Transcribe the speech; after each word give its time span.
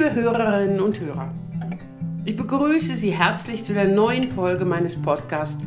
Liebe 0.00 0.14
Hörerinnen 0.14 0.80
und 0.80 0.98
Hörer, 0.98 1.30
ich 2.24 2.34
begrüße 2.34 2.96
Sie 2.96 3.10
herzlich 3.10 3.64
zu 3.64 3.74
der 3.74 3.86
neuen 3.86 4.32
Folge 4.32 4.64
meines 4.64 4.96
Podcasts 4.96 5.62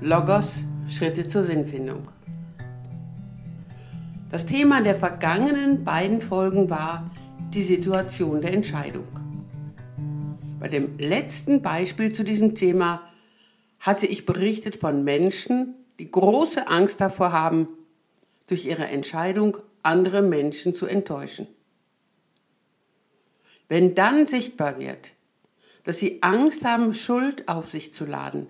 Logos 0.00 0.54
Schritte 0.88 1.28
zur 1.28 1.42
Sinnfindung. 1.42 2.10
Das 4.30 4.46
Thema 4.46 4.80
der 4.80 4.94
vergangenen 4.94 5.84
beiden 5.84 6.22
Folgen 6.22 6.70
war 6.70 7.10
die 7.52 7.60
Situation 7.60 8.40
der 8.40 8.54
Entscheidung. 8.54 9.04
Bei 10.58 10.68
dem 10.68 10.96
letzten 10.96 11.60
Beispiel 11.60 12.10
zu 12.10 12.24
diesem 12.24 12.54
Thema 12.54 13.02
hatte 13.80 14.06
ich 14.06 14.24
berichtet 14.24 14.76
von 14.76 15.04
Menschen, 15.04 15.74
die 15.98 16.10
große 16.10 16.68
Angst 16.68 17.02
davor 17.02 17.32
haben, 17.32 17.68
durch 18.46 18.64
ihre 18.64 18.86
Entscheidung 18.86 19.58
andere 19.82 20.22
Menschen 20.22 20.74
zu 20.74 20.86
enttäuschen. 20.86 21.48
Wenn 23.68 23.94
dann 23.94 24.26
sichtbar 24.26 24.78
wird, 24.78 25.12
dass 25.84 25.98
sie 25.98 26.22
Angst 26.22 26.64
haben, 26.64 26.94
Schuld 26.94 27.48
auf 27.48 27.70
sich 27.70 27.92
zu 27.92 28.04
laden, 28.04 28.48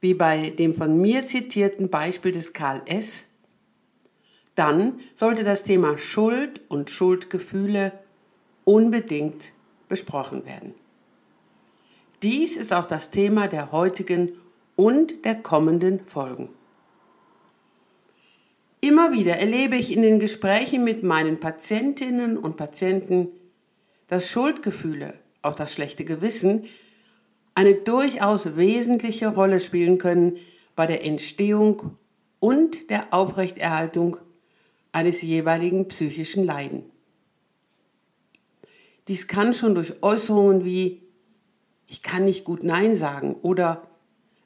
wie 0.00 0.14
bei 0.14 0.50
dem 0.50 0.74
von 0.74 1.00
mir 1.00 1.26
zitierten 1.26 1.90
Beispiel 1.90 2.32
des 2.32 2.52
Karl 2.52 2.82
S., 2.86 3.24
dann 4.54 5.00
sollte 5.14 5.44
das 5.44 5.62
Thema 5.62 5.96
Schuld 5.96 6.60
und 6.68 6.90
Schuldgefühle 6.90 7.92
unbedingt 8.64 9.52
besprochen 9.88 10.44
werden. 10.44 10.74
Dies 12.22 12.56
ist 12.56 12.72
auch 12.72 12.86
das 12.86 13.10
Thema 13.10 13.48
der 13.48 13.72
heutigen 13.72 14.32
und 14.76 15.24
der 15.24 15.36
kommenden 15.36 16.00
Folgen. 16.06 16.50
Immer 18.82 19.12
wieder 19.12 19.36
erlebe 19.36 19.76
ich 19.76 19.92
in 19.94 20.02
den 20.02 20.18
Gesprächen 20.18 20.84
mit 20.84 21.02
meinen 21.02 21.38
Patientinnen 21.38 22.38
und 22.38 22.56
Patienten, 22.56 23.28
dass 24.10 24.28
Schuldgefühle, 24.28 25.14
auch 25.40 25.54
das 25.54 25.72
schlechte 25.72 26.04
Gewissen, 26.04 26.64
eine 27.54 27.74
durchaus 27.74 28.56
wesentliche 28.56 29.28
Rolle 29.28 29.60
spielen 29.60 29.98
können 29.98 30.36
bei 30.74 30.86
der 30.86 31.04
Entstehung 31.04 31.96
und 32.40 32.90
der 32.90 33.14
Aufrechterhaltung 33.14 34.16
eines 34.90 35.22
jeweiligen 35.22 35.86
psychischen 35.88 36.44
Leiden. 36.44 36.84
Dies 39.06 39.28
kann 39.28 39.54
schon 39.54 39.76
durch 39.76 40.02
Äußerungen 40.02 40.64
wie 40.64 41.02
ich 41.86 42.02
kann 42.02 42.24
nicht 42.24 42.44
gut 42.44 42.64
Nein 42.64 42.96
sagen 42.96 43.34
oder 43.42 43.82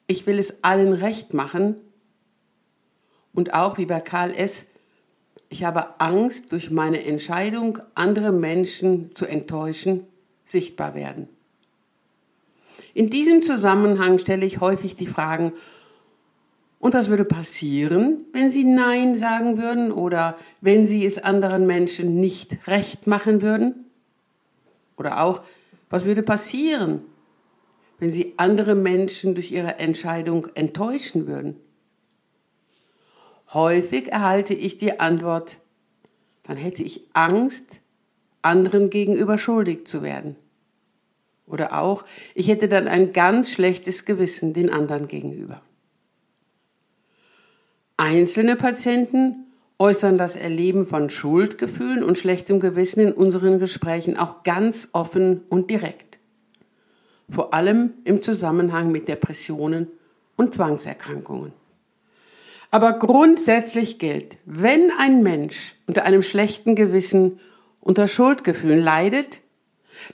ich 0.07 0.27
will 0.27 0.37
es 0.37 0.63
allen 0.63 0.93
recht 0.93 1.33
machen 1.33 1.81
und 3.33 3.53
auch 3.55 3.79
wie 3.79 3.85
bei 3.85 3.99
Karl 3.99 4.31
S. 4.31 4.65
Ich 5.55 5.63
habe 5.63 6.01
Angst, 6.01 6.51
durch 6.51 6.69
meine 6.69 7.05
Entscheidung 7.05 7.79
andere 7.93 8.33
Menschen 8.33 9.15
zu 9.15 9.25
enttäuschen, 9.25 10.01
sichtbar 10.43 10.95
werden. 10.95 11.29
In 12.93 13.09
diesem 13.09 13.41
Zusammenhang 13.41 14.19
stelle 14.19 14.45
ich 14.45 14.59
häufig 14.59 14.95
die 14.95 15.07
Fragen, 15.07 15.53
und 16.77 16.93
was 16.93 17.09
würde 17.09 17.23
passieren, 17.23 18.25
wenn 18.33 18.51
Sie 18.51 18.65
Nein 18.65 19.15
sagen 19.15 19.57
würden 19.57 19.93
oder 19.93 20.37
wenn 20.59 20.87
Sie 20.87 21.05
es 21.05 21.19
anderen 21.19 21.65
Menschen 21.65 22.19
nicht 22.19 22.67
recht 22.67 23.07
machen 23.07 23.41
würden? 23.41 23.85
Oder 24.97 25.21
auch, 25.21 25.41
was 25.89 26.03
würde 26.03 26.21
passieren, 26.21 26.99
wenn 27.99 28.11
Sie 28.11 28.33
andere 28.35 28.75
Menschen 28.75 29.35
durch 29.35 29.53
Ihre 29.53 29.79
Entscheidung 29.79 30.47
enttäuschen 30.53 31.27
würden? 31.27 31.55
Häufig 33.55 34.11
erhalte 34.11 34.53
ich 34.53 34.77
die 34.77 34.99
Antwort, 34.99 35.59
dann 36.43 36.57
hätte 36.57 36.83
ich 36.83 37.07
Angst, 37.13 37.79
anderen 38.41 38.89
gegenüber 38.89 39.37
schuldig 39.37 39.87
zu 39.87 40.03
werden. 40.03 40.35
Oder 41.47 41.79
auch, 41.79 42.03
ich 42.33 42.49
hätte 42.49 42.67
dann 42.67 42.89
ein 42.89 43.13
ganz 43.13 43.49
schlechtes 43.49 44.03
Gewissen 44.03 44.53
den 44.53 44.69
anderen 44.69 45.07
gegenüber. 45.07 45.61
Einzelne 47.95 48.57
Patienten 48.57 49.45
äußern 49.79 50.17
das 50.17 50.35
Erleben 50.35 50.85
von 50.85 51.09
Schuldgefühlen 51.09 52.03
und 52.03 52.17
schlechtem 52.17 52.59
Gewissen 52.59 52.99
in 52.99 53.13
unseren 53.13 53.57
Gesprächen 53.57 54.17
auch 54.17 54.43
ganz 54.43 54.89
offen 54.91 55.43
und 55.47 55.69
direkt. 55.69 56.19
Vor 57.29 57.53
allem 57.53 57.93
im 58.03 58.21
Zusammenhang 58.21 58.91
mit 58.91 59.07
Depressionen 59.07 59.87
und 60.35 60.53
Zwangserkrankungen. 60.53 61.53
Aber 62.71 62.93
grundsätzlich 62.93 63.99
gilt, 63.99 64.37
wenn 64.45 64.91
ein 64.97 65.23
Mensch 65.23 65.75
unter 65.87 66.03
einem 66.03 66.23
schlechten 66.23 66.75
Gewissen, 66.75 67.39
unter 67.79 68.07
Schuldgefühlen 68.07 68.79
leidet, 68.79 69.41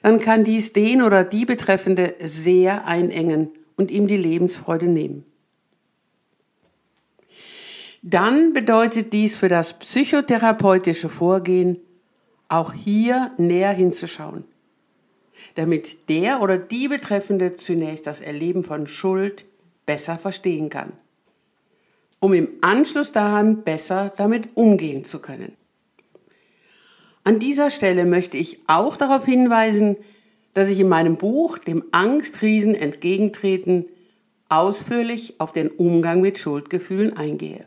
dann 0.02 0.20
kann 0.20 0.44
dies 0.44 0.74
den 0.74 1.02
oder 1.02 1.24
die 1.24 1.46
Betreffende 1.46 2.16
sehr 2.22 2.86
einengen 2.86 3.50
und 3.78 3.90
ihm 3.92 4.08
die 4.08 4.18
Lebensfreude 4.18 4.88
nehmen. 4.88 5.26
Dann 8.04 8.54
bedeutet 8.54 9.14
dies 9.14 9.36
für 9.36 9.48
das 9.48 9.78
psychotherapeutische 9.78 11.10
Vorgehen, 11.10 11.78
auch 12.48 12.74
hier 12.74 13.32
näher 13.38 13.72
hinzuschauen, 13.72 14.44
damit 15.56 16.10
der 16.10 16.42
oder 16.42 16.58
die 16.58 16.88
Betreffende 16.88 17.56
zunächst 17.56 18.08
das 18.08 18.20
Erleben 18.20 18.64
von 18.64 18.88
Schuld 18.88 19.46
besser 19.86 20.18
verstehen 20.18 20.70
kann 20.70 20.94
um 22.22 22.34
im 22.34 22.48
Anschluss 22.62 23.12
daran 23.12 23.64
besser 23.64 24.14
damit 24.16 24.56
umgehen 24.56 25.04
zu 25.04 25.20
können. 25.20 25.58
An 27.24 27.40
dieser 27.40 27.70
Stelle 27.70 28.06
möchte 28.06 28.38
ich 28.38 28.60
auch 28.68 28.96
darauf 28.96 29.26
hinweisen, 29.26 29.98
dass 30.54 30.70
ich 30.70 30.80
in 30.80 30.88
meinem 30.88 31.18
Buch 31.18 31.58
dem 31.58 31.84
Angstriesen 31.92 32.76
entgegentreten 32.76 33.86
ausführlich 34.50 35.40
auf 35.40 35.52
den 35.52 35.70
Umgang 35.70 36.22
mit 36.22 36.38
Schuldgefühlen 36.38 37.16
eingehe. 37.16 37.66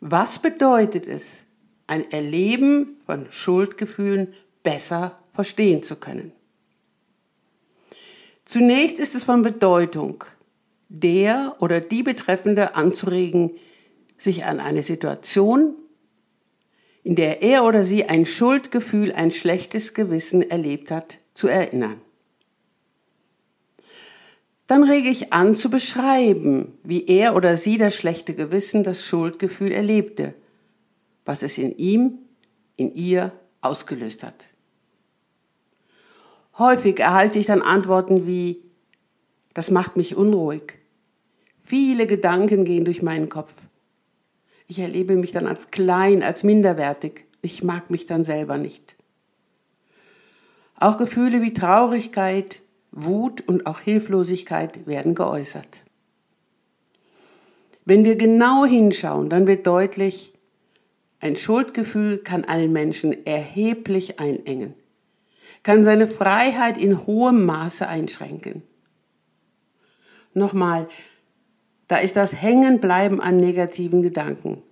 Was 0.00 0.38
bedeutet 0.38 1.06
es, 1.06 1.42
ein 1.86 2.10
Erleben 2.10 3.00
von 3.04 3.26
Schuldgefühlen 3.30 4.32
besser 4.62 5.18
verstehen 5.34 5.82
zu 5.82 5.96
können? 5.96 6.32
Zunächst 8.44 8.98
ist 8.98 9.14
es 9.14 9.24
von 9.24 9.42
Bedeutung, 9.42 10.24
der 10.92 11.56
oder 11.60 11.80
die 11.80 12.02
Betreffende 12.02 12.74
anzuregen, 12.74 13.52
sich 14.18 14.44
an 14.44 14.60
eine 14.60 14.82
Situation, 14.82 15.74
in 17.02 17.16
der 17.16 17.42
er 17.42 17.64
oder 17.64 17.82
sie 17.82 18.04
ein 18.04 18.26
Schuldgefühl, 18.26 19.12
ein 19.12 19.30
schlechtes 19.30 19.94
Gewissen 19.94 20.42
erlebt 20.42 20.90
hat, 20.90 21.18
zu 21.34 21.48
erinnern. 21.48 22.00
Dann 24.66 24.84
rege 24.84 25.08
ich 25.08 25.32
an 25.32 25.54
zu 25.54 25.70
beschreiben, 25.70 26.78
wie 26.84 27.06
er 27.06 27.34
oder 27.34 27.56
sie 27.56 27.78
das 27.78 27.96
schlechte 27.96 28.34
Gewissen, 28.34 28.84
das 28.84 29.04
Schuldgefühl 29.04 29.72
erlebte, 29.72 30.34
was 31.24 31.42
es 31.42 31.58
in 31.58 31.76
ihm, 31.76 32.18
in 32.76 32.94
ihr 32.94 33.32
ausgelöst 33.60 34.22
hat. 34.22 34.46
Häufig 36.58 37.00
erhalte 37.00 37.38
ich 37.38 37.46
dann 37.46 37.62
Antworten 37.62 38.26
wie, 38.26 38.62
das 39.54 39.70
macht 39.70 39.96
mich 39.96 40.16
unruhig, 40.16 40.81
Viele 41.72 42.06
Gedanken 42.06 42.66
gehen 42.66 42.84
durch 42.84 43.00
meinen 43.00 43.30
Kopf. 43.30 43.54
Ich 44.68 44.78
erlebe 44.78 45.16
mich 45.16 45.32
dann 45.32 45.46
als 45.46 45.70
klein, 45.70 46.22
als 46.22 46.44
minderwertig. 46.44 47.24
Ich 47.40 47.62
mag 47.62 47.88
mich 47.88 48.04
dann 48.04 48.24
selber 48.24 48.58
nicht. 48.58 48.94
Auch 50.76 50.98
Gefühle 50.98 51.40
wie 51.40 51.54
Traurigkeit, 51.54 52.60
Wut 52.90 53.40
und 53.48 53.64
auch 53.64 53.80
Hilflosigkeit 53.80 54.86
werden 54.86 55.14
geäußert. 55.14 55.80
Wenn 57.86 58.04
wir 58.04 58.16
genau 58.16 58.66
hinschauen, 58.66 59.30
dann 59.30 59.46
wird 59.46 59.66
deutlich, 59.66 60.34
ein 61.20 61.36
Schuldgefühl 61.36 62.18
kann 62.18 62.44
einen 62.44 62.72
Menschen 62.74 63.24
erheblich 63.24 64.20
einengen, 64.20 64.74
kann 65.62 65.84
seine 65.84 66.06
Freiheit 66.06 66.76
in 66.76 67.06
hohem 67.06 67.46
Maße 67.46 67.88
einschränken. 67.88 68.62
Nochmal, 70.34 70.86
da 71.92 71.98
ist 71.98 72.16
das 72.16 72.32
Hängenbleiben 72.32 73.20
an 73.20 73.36
negativen 73.36 74.00
Gedanken. 74.00 74.62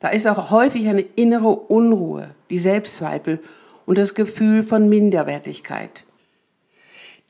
Da 0.00 0.10
ist 0.10 0.26
auch 0.26 0.50
häufig 0.50 0.86
eine 0.86 1.00
innere 1.00 1.48
Unruhe, 1.48 2.34
die 2.50 2.58
Selbstzweifel 2.58 3.40
und 3.86 3.96
das 3.96 4.12
Gefühl 4.14 4.64
von 4.64 4.90
Minderwertigkeit. 4.90 6.04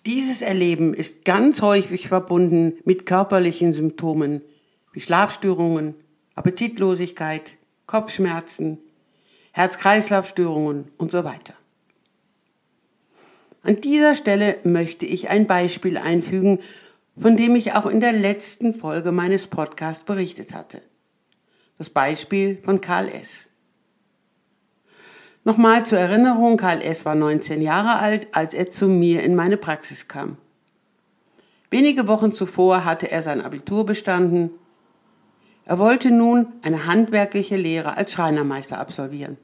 Dieses 0.06 0.42
Erleben 0.42 0.92
ist 0.92 1.24
ganz 1.24 1.62
häufig 1.62 2.08
verbunden 2.08 2.72
mit 2.84 3.06
körperlichen 3.06 3.74
Symptomen 3.74 4.42
wie 4.92 5.00
Schlafstörungen, 5.00 5.94
Appetitlosigkeit, 6.34 7.52
Kopfschmerzen, 7.86 8.78
Herz-Kreislauf-Störungen 9.52 10.88
und 10.98 11.12
so 11.12 11.22
weiter. 11.22 11.54
An 13.62 13.80
dieser 13.80 14.16
Stelle 14.16 14.56
möchte 14.64 15.06
ich 15.06 15.28
ein 15.28 15.46
Beispiel 15.46 15.96
einfügen, 15.96 16.58
von 17.18 17.36
dem 17.36 17.56
ich 17.56 17.72
auch 17.72 17.86
in 17.86 18.00
der 18.00 18.12
letzten 18.12 18.74
Folge 18.74 19.12
meines 19.12 19.46
Podcasts 19.46 20.04
berichtet 20.04 20.54
hatte. 20.54 20.82
Das 21.78 21.90
Beispiel 21.90 22.58
von 22.62 22.80
Karl 22.80 23.08
S. 23.08 23.46
Nochmal 25.44 25.84
zur 25.84 25.98
Erinnerung, 25.98 26.56
Karl 26.56 26.80
S. 26.80 27.04
war 27.04 27.14
19 27.14 27.60
Jahre 27.60 27.98
alt, 27.98 28.28
als 28.32 28.54
er 28.54 28.70
zu 28.70 28.86
mir 28.88 29.22
in 29.22 29.34
meine 29.34 29.56
Praxis 29.56 30.06
kam. 30.06 30.36
Wenige 31.70 32.06
Wochen 32.06 32.32
zuvor 32.32 32.84
hatte 32.84 33.10
er 33.10 33.22
sein 33.22 33.40
Abitur 33.40 33.84
bestanden. 33.84 34.50
Er 35.64 35.78
wollte 35.78 36.10
nun 36.10 36.46
eine 36.62 36.86
handwerkliche 36.86 37.56
Lehre 37.56 37.96
als 37.96 38.12
Schreinermeister 38.12 38.78
absolvieren. 38.78 39.38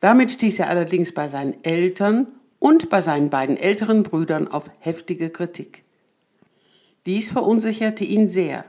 Damit 0.00 0.32
stieß 0.32 0.58
er 0.58 0.68
allerdings 0.68 1.14
bei 1.14 1.28
seinen 1.28 1.62
Eltern 1.64 2.26
und 2.58 2.90
bei 2.90 3.00
seinen 3.00 3.30
beiden 3.30 3.56
älteren 3.56 4.02
Brüdern 4.02 4.48
auf 4.48 4.64
heftige 4.80 5.30
Kritik. 5.30 5.84
Dies 7.06 7.32
verunsicherte 7.32 8.04
ihn 8.04 8.28
sehr. 8.28 8.64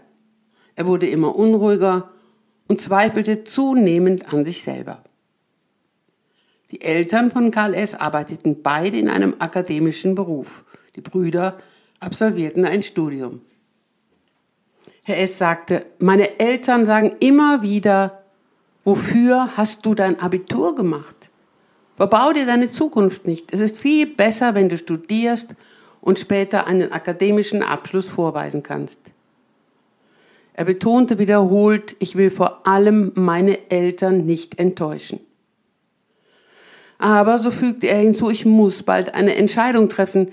Er 0.75 0.87
wurde 0.87 1.07
immer 1.07 1.35
unruhiger 1.35 2.09
und 2.67 2.81
zweifelte 2.81 3.43
zunehmend 3.43 4.33
an 4.33 4.45
sich 4.45 4.63
selber. 4.63 5.03
Die 6.71 6.81
Eltern 6.81 7.29
von 7.29 7.51
Karl 7.51 7.75
S. 7.75 7.93
arbeiteten 7.93 8.63
beide 8.63 8.97
in 8.97 9.07
einem 9.07 9.35
akademischen 9.37 10.15
Beruf. 10.15 10.63
Die 10.95 11.01
Brüder 11.01 11.59
absolvierten 11.99 12.65
ein 12.65 12.81
Studium. 12.81 13.41
Herr 15.03 15.19
S. 15.19 15.37
sagte, 15.37 15.85
meine 15.99 16.39
Eltern 16.39 16.87
sagen 16.87 17.15
immer 17.19 17.61
wieder, 17.61 18.23
wofür 18.83 19.55
hast 19.55 19.85
du 19.85 19.93
dein 19.93 20.19
Abitur 20.19 20.75
gemacht? 20.75 21.29
Verbau 21.97 22.33
dir 22.33 22.47
deine 22.47 22.69
Zukunft 22.69 23.27
nicht. 23.27 23.53
Es 23.53 23.59
ist 23.59 23.77
viel 23.77 24.07
besser, 24.07 24.55
wenn 24.55 24.69
du 24.69 24.77
studierst 24.77 25.53
und 26.03 26.19
später 26.19 26.67
einen 26.67 26.91
akademischen 26.91 27.63
Abschluss 27.63 28.09
vorweisen 28.09 28.61
kannst. 28.61 28.99
Er 30.53 30.65
betonte 30.65 31.17
wiederholt, 31.17 31.95
ich 31.99 32.17
will 32.17 32.29
vor 32.29 32.67
allem 32.67 33.13
meine 33.15 33.71
Eltern 33.71 34.25
nicht 34.25 34.59
enttäuschen. 34.59 35.21
Aber, 36.99 37.39
so 37.39 37.51
fügte 37.51 37.87
er 37.87 37.99
hinzu, 37.99 38.29
ich 38.29 38.45
muss 38.45 38.83
bald 38.83 39.13
eine 39.13 39.35
Entscheidung 39.35 39.87
treffen, 39.87 40.31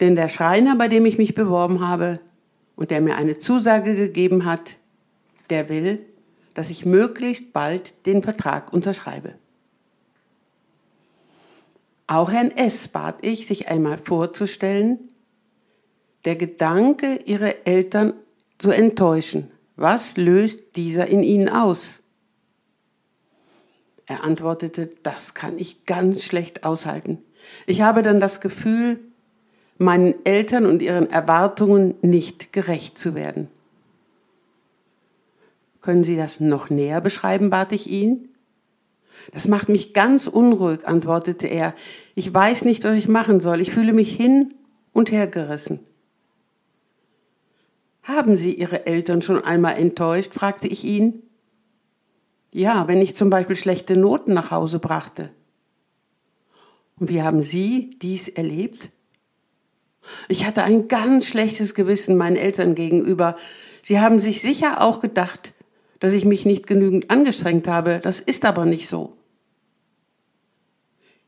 denn 0.00 0.16
der 0.16 0.30
Schreiner, 0.30 0.76
bei 0.76 0.88
dem 0.88 1.04
ich 1.04 1.18
mich 1.18 1.34
beworben 1.34 1.86
habe 1.86 2.18
und 2.74 2.90
der 2.90 3.02
mir 3.02 3.16
eine 3.16 3.36
Zusage 3.36 3.94
gegeben 3.94 4.46
hat, 4.46 4.76
der 5.50 5.68
will, 5.68 5.98
dass 6.54 6.70
ich 6.70 6.86
möglichst 6.86 7.52
bald 7.52 8.06
den 8.06 8.22
Vertrag 8.22 8.72
unterschreibe. 8.72 9.34
Auch 12.12 12.30
Herrn 12.30 12.50
S. 12.50 12.88
bat 12.88 13.20
ich, 13.22 13.46
sich 13.46 13.68
einmal 13.68 13.96
vorzustellen, 13.96 14.98
der 16.26 16.36
Gedanke, 16.36 17.20
ihre 17.24 17.64
Eltern 17.64 18.12
zu 18.58 18.70
enttäuschen, 18.70 19.50
was 19.76 20.18
löst 20.18 20.76
dieser 20.76 21.06
in 21.06 21.22
ihnen 21.22 21.48
aus? 21.48 22.00
Er 24.04 24.24
antwortete, 24.24 24.90
das 25.02 25.32
kann 25.32 25.56
ich 25.56 25.86
ganz 25.86 26.22
schlecht 26.22 26.64
aushalten. 26.64 27.16
Ich 27.64 27.80
habe 27.80 28.02
dann 28.02 28.20
das 28.20 28.42
Gefühl, 28.42 29.00
meinen 29.78 30.14
Eltern 30.26 30.66
und 30.66 30.82
ihren 30.82 31.08
Erwartungen 31.08 31.94
nicht 32.02 32.52
gerecht 32.52 32.98
zu 32.98 33.14
werden. 33.14 33.48
Können 35.80 36.04
Sie 36.04 36.18
das 36.18 36.40
noch 36.40 36.68
näher 36.68 37.00
beschreiben, 37.00 37.48
bat 37.48 37.72
ich 37.72 37.88
ihn. 37.88 38.28
Das 39.30 39.46
macht 39.46 39.68
mich 39.68 39.94
ganz 39.94 40.26
unruhig, 40.26 40.86
antwortete 40.86 41.46
er. 41.46 41.74
Ich 42.14 42.32
weiß 42.32 42.64
nicht, 42.64 42.84
was 42.84 42.96
ich 42.96 43.08
machen 43.08 43.40
soll. 43.40 43.60
Ich 43.60 43.70
fühle 43.70 43.92
mich 43.92 44.14
hin 44.14 44.52
und 44.92 45.12
her 45.12 45.26
gerissen. 45.26 45.80
Haben 48.02 48.34
Sie 48.34 48.52
Ihre 48.52 48.86
Eltern 48.86 49.22
schon 49.22 49.42
einmal 49.42 49.78
enttäuscht? 49.78 50.34
fragte 50.34 50.66
ich 50.66 50.84
ihn. 50.84 51.22
Ja, 52.52 52.88
wenn 52.88 53.00
ich 53.00 53.14
zum 53.14 53.30
Beispiel 53.30 53.56
schlechte 53.56 53.96
Noten 53.96 54.34
nach 54.34 54.50
Hause 54.50 54.78
brachte. 54.78 55.30
Und 56.98 57.08
wie 57.08 57.22
haben 57.22 57.42
Sie 57.42 57.96
dies 58.02 58.28
erlebt? 58.28 58.90
Ich 60.28 60.46
hatte 60.46 60.62
ein 60.62 60.88
ganz 60.88 61.26
schlechtes 61.26 61.74
Gewissen 61.74 62.16
meinen 62.16 62.36
Eltern 62.36 62.74
gegenüber. 62.74 63.36
Sie 63.82 64.00
haben 64.00 64.18
sich 64.18 64.42
sicher 64.42 64.80
auch 64.80 65.00
gedacht, 65.00 65.52
dass 66.02 66.14
ich 66.14 66.24
mich 66.24 66.44
nicht 66.44 66.66
genügend 66.66 67.12
angestrengt 67.12 67.68
habe. 67.68 68.00
Das 68.02 68.18
ist 68.18 68.44
aber 68.44 68.66
nicht 68.66 68.88
so. 68.88 69.16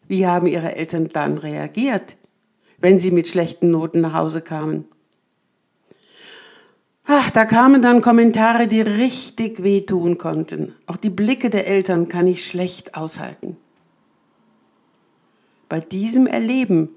Wie 0.08 0.26
haben 0.26 0.48
Ihre 0.48 0.74
Eltern 0.74 1.10
dann 1.12 1.38
reagiert, 1.38 2.16
wenn 2.78 2.98
Sie 2.98 3.12
mit 3.12 3.28
schlechten 3.28 3.70
Noten 3.70 4.00
nach 4.00 4.14
Hause 4.14 4.40
kamen? 4.40 4.86
Ach, 7.04 7.30
da 7.30 7.44
kamen 7.44 7.82
dann 7.82 8.02
Kommentare, 8.02 8.66
die 8.66 8.80
richtig 8.80 9.62
wehtun 9.62 10.18
konnten. 10.18 10.74
Auch 10.86 10.96
die 10.96 11.10
Blicke 11.10 11.50
der 11.50 11.68
Eltern 11.68 12.08
kann 12.08 12.26
ich 12.26 12.44
schlecht 12.44 12.96
aushalten. 12.96 13.56
Bei 15.68 15.78
diesem 15.78 16.26
Erleben 16.26 16.88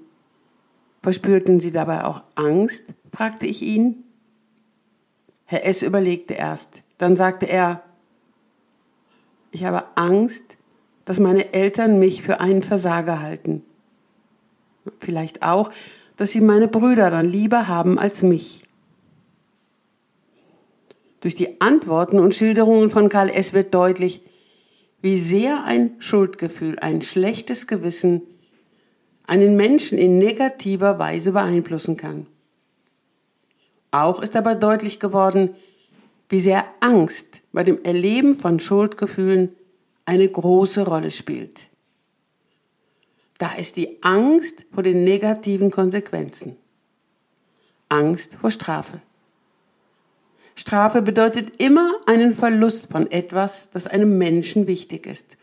verspürten 1.00 1.60
Sie 1.60 1.70
dabei 1.70 2.04
auch 2.04 2.22
Angst? 2.34 2.82
fragte 3.12 3.46
ich 3.46 3.62
ihn. 3.62 4.02
Herr 5.44 5.64
S. 5.64 5.84
überlegte 5.84 6.34
erst. 6.34 6.82
Dann 6.98 7.16
sagte 7.16 7.46
er, 7.46 7.82
ich 9.50 9.64
habe 9.64 9.84
Angst, 9.94 10.44
dass 11.04 11.18
meine 11.18 11.54
Eltern 11.54 11.98
mich 11.98 12.22
für 12.22 12.40
einen 12.40 12.62
Versager 12.62 13.22
halten. 13.22 13.64
Vielleicht 15.00 15.42
auch, 15.42 15.70
dass 16.16 16.32
sie 16.32 16.40
meine 16.40 16.68
Brüder 16.68 17.10
dann 17.10 17.28
lieber 17.28 17.68
haben 17.68 17.98
als 17.98 18.22
mich. 18.22 18.64
Durch 21.20 21.34
die 21.34 21.60
Antworten 21.60 22.18
und 22.18 22.34
Schilderungen 22.34 22.90
von 22.90 23.08
Karl 23.08 23.30
S. 23.30 23.52
wird 23.52 23.74
deutlich, 23.74 24.20
wie 25.00 25.18
sehr 25.18 25.64
ein 25.64 25.92
Schuldgefühl, 25.98 26.78
ein 26.78 27.02
schlechtes 27.02 27.66
Gewissen 27.66 28.22
einen 29.26 29.56
Menschen 29.56 29.98
in 29.98 30.18
negativer 30.18 30.98
Weise 30.98 31.32
beeinflussen 31.32 31.96
kann. 31.96 32.26
Auch 33.90 34.20
ist 34.20 34.36
aber 34.36 34.54
deutlich 34.54 35.00
geworden, 35.00 35.54
wie 36.28 36.40
sehr 36.40 36.64
Angst 36.80 37.42
bei 37.52 37.64
dem 37.64 37.82
Erleben 37.84 38.38
von 38.38 38.60
Schuldgefühlen 38.60 39.54
eine 40.04 40.28
große 40.28 40.86
Rolle 40.86 41.10
spielt. 41.10 41.68
Da 43.38 43.54
ist 43.54 43.76
die 43.76 44.02
Angst 44.02 44.64
vor 44.72 44.82
den 44.82 45.04
negativen 45.04 45.70
Konsequenzen. 45.70 46.56
Angst 47.88 48.34
vor 48.34 48.50
Strafe. 48.50 49.00
Strafe 50.54 51.02
bedeutet 51.02 51.60
immer 51.60 51.92
einen 52.06 52.34
Verlust 52.34 52.90
von 52.90 53.10
etwas, 53.10 53.70
das 53.70 53.86
einem 53.86 54.18
Menschen 54.18 54.66
wichtig 54.66 55.06
ist. 55.06 55.36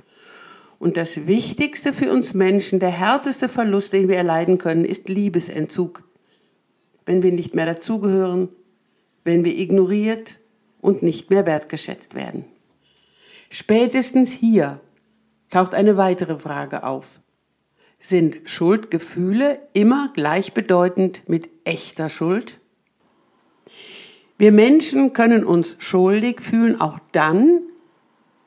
Und 0.78 0.98
das 0.98 1.26
Wichtigste 1.26 1.94
für 1.94 2.12
uns 2.12 2.34
Menschen, 2.34 2.80
der 2.80 2.90
härteste 2.90 3.48
Verlust, 3.48 3.94
den 3.94 4.10
wir 4.10 4.18
erleiden 4.18 4.58
können, 4.58 4.84
ist 4.84 5.08
Liebesentzug. 5.08 6.04
Wenn 7.06 7.24
wir 7.24 7.32
nicht 7.32 7.56
mehr 7.56 7.66
dazugehören, 7.66 8.50
wenn 9.24 9.46
wir 9.46 9.58
ignoriert 9.58 10.38
und 10.86 11.02
nicht 11.02 11.32
mehr 11.32 11.46
wertgeschätzt 11.48 12.14
werden. 12.14 12.46
Spätestens 13.50 14.32
hier 14.32 14.80
taucht 15.50 15.74
eine 15.74 15.98
weitere 15.98 16.38
Frage 16.38 16.84
auf. 16.84 17.20
Sind 18.00 18.48
Schuldgefühle 18.48 19.60
immer 19.74 20.12
gleichbedeutend 20.14 21.28
mit 21.28 21.50
echter 21.64 22.08
Schuld? 22.10 22.60
Wir 24.38 24.52
Menschen 24.52 25.14
können 25.14 25.44
uns 25.44 25.76
schuldig 25.80 26.42
fühlen, 26.42 26.80
auch 26.80 27.00
dann, 27.12 27.62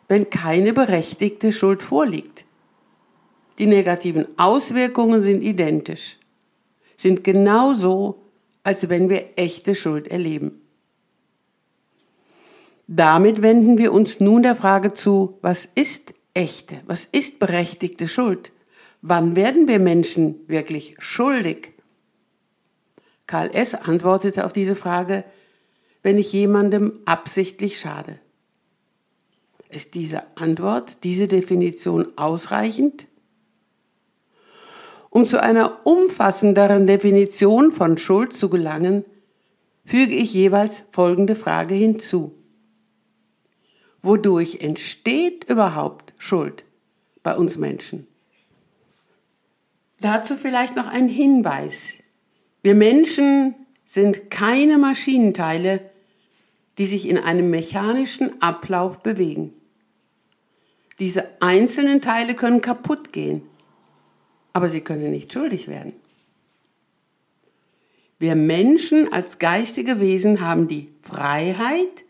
wenn 0.07 0.31
keine 0.31 0.73
berechtigte 0.73 1.51
Schuld 1.51 1.83
vorliegt. 1.83 2.45
Die 3.59 3.67
negativen 3.67 4.27
Auswirkungen 4.39 5.23
sind 5.23 5.43
identisch, 5.43 6.19
sind 6.97 7.25
genauso, 7.25 8.23
als 8.63 8.89
wenn 8.89 9.09
wir 9.09 9.31
echte 9.37 9.75
Schuld 9.75 10.07
erleben. 10.07 10.61
Damit 12.91 13.43
wenden 13.43 13.77
wir 13.77 13.93
uns 13.93 14.19
nun 14.19 14.43
der 14.43 14.57
Frage 14.57 14.95
zu, 14.95 15.39
was 15.43 15.69
ist 15.75 16.15
echte, 16.33 16.81
was 16.87 17.05
ist 17.05 17.39
berechtigte 17.39 18.09
Schuld? 18.09 18.51
Wann 19.03 19.37
werden 19.37 19.69
wir 19.69 19.79
Menschen 19.79 20.37
wirklich 20.49 20.97
schuldig? 20.99 21.75
Karl 23.27 23.51
S. 23.55 23.75
antwortete 23.75 24.47
auf 24.47 24.55
diese 24.55 24.75
Frage, 24.75 25.25
wenn 26.03 26.17
ich 26.17 26.33
jemandem 26.33 27.01
absichtlich 27.05 27.79
schade? 27.79 28.19
Ist 29.69 29.95
diese 29.95 30.23
Antwort, 30.37 31.05
diese 31.05 31.29
Definition 31.29 32.17
ausreichend? 32.17 33.07
Um 35.11 35.27
zu 35.27 35.43
einer 35.43 35.87
umfassenderen 35.87 36.87
Definition 36.87 37.73
von 37.73 37.99
Schuld 37.99 38.35
zu 38.35 38.49
gelangen, 38.49 39.05
füge 39.85 40.15
ich 40.15 40.33
jeweils 40.33 40.85
folgende 40.91 41.37
Frage 41.37 41.75
hinzu. 41.75 42.38
Wodurch 44.03 44.61
entsteht 44.61 45.45
überhaupt 45.45 46.15
Schuld 46.19 46.65
bei 47.23 47.37
uns 47.37 47.57
Menschen? 47.57 48.07
Dazu 50.01 50.37
vielleicht 50.37 50.77
noch 50.77 50.87
ein 50.87 51.09
Hinweis. 51.09 51.93
Wir 52.63 52.75
Menschen 52.75 53.55
sind 53.85 54.31
keine 54.31 54.79
Maschinenteile, 54.79 55.91
die 56.79 56.87
sich 56.87 57.09
in 57.09 57.19
einem 57.19 57.51
mechanischen 57.51 58.41
Ablauf 58.41 59.03
bewegen. 59.03 59.53
Diese 61.01 61.29
einzelnen 61.41 62.01
Teile 62.01 62.35
können 62.35 62.61
kaputt 62.61 63.13
gehen, 63.13 63.43
aber 64.53 64.69
sie 64.69 64.81
können 64.81 65.11
nicht 65.11 65.33
schuldig 65.33 65.69
werden. 65.69 65.93
Wir 68.19 68.35
Menschen 68.35 69.13
als 69.13 69.39
geistige 69.39 70.01
Wesen 70.01 70.41
haben 70.41 70.67
die 70.67 70.89
Freiheit, 71.03 72.05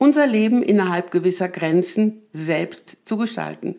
unser 0.00 0.26
Leben 0.26 0.62
innerhalb 0.62 1.10
gewisser 1.10 1.48
Grenzen 1.48 2.22
selbst 2.32 2.96
zu 3.04 3.18
gestalten. 3.18 3.76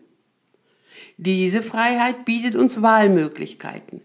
Diese 1.18 1.64
Freiheit 1.64 2.26
bietet 2.26 2.56
uns 2.56 2.82
Wahlmöglichkeiten. 2.82 4.02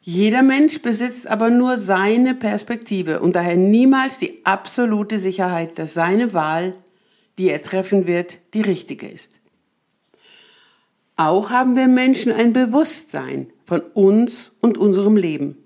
Jeder 0.00 0.42
Mensch 0.42 0.80
besitzt 0.80 1.26
aber 1.26 1.50
nur 1.50 1.78
seine 1.78 2.34
Perspektive 2.34 3.20
und 3.20 3.34
daher 3.34 3.56
niemals 3.56 4.20
die 4.20 4.46
absolute 4.46 5.18
Sicherheit, 5.18 5.78
dass 5.78 5.94
seine 5.94 6.32
Wahl, 6.32 6.74
die 7.38 7.48
er 7.48 7.62
treffen 7.62 8.06
wird, 8.06 8.38
die 8.54 8.62
richtige 8.62 9.08
ist. 9.08 9.32
Auch 11.16 11.50
haben 11.50 11.74
wir 11.74 11.88
Menschen 11.88 12.32
ein 12.32 12.52
Bewusstsein 12.52 13.48
von 13.66 13.80
uns 13.80 14.52
und 14.60 14.78
unserem 14.78 15.16
Leben. 15.16 15.61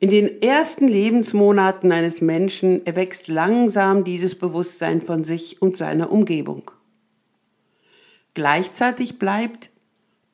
In 0.00 0.10
den 0.10 0.42
ersten 0.42 0.86
Lebensmonaten 0.86 1.90
eines 1.90 2.20
Menschen 2.20 2.86
erwächst 2.86 3.26
langsam 3.26 4.04
dieses 4.04 4.36
Bewusstsein 4.36 5.02
von 5.02 5.24
sich 5.24 5.60
und 5.60 5.76
seiner 5.76 6.12
Umgebung. 6.12 6.70
Gleichzeitig 8.34 9.18
bleibt, 9.18 9.70